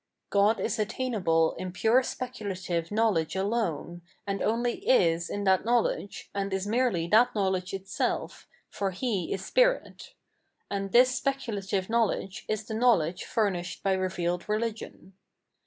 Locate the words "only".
4.41-4.89